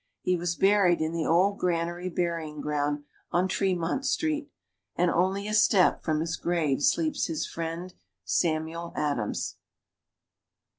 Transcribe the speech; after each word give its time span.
He 0.23 0.35
was 0.35 0.55
buried 0.55 0.99
in 0.99 1.11
the 1.11 1.27
Old 1.27 1.59
Granary 1.59 2.09
Burying 2.09 2.59
Ground, 2.59 3.03
on 3.31 3.47
Tremont 3.47 4.03
Street, 4.03 4.49
and 4.95 5.11
only 5.11 5.47
a 5.47 5.53
step 5.53 6.03
from 6.03 6.21
his 6.21 6.37
grave 6.37 6.81
sleeps 6.81 7.27
his 7.27 7.45
friend 7.45 7.93
Samuel 8.23 8.93
Adams. 8.95 9.57